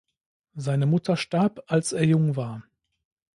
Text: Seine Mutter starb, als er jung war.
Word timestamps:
Seine 0.55 0.87
Mutter 0.87 1.15
starb, 1.15 1.61
als 1.67 1.91
er 1.93 2.03
jung 2.05 2.35
war. 2.35 2.63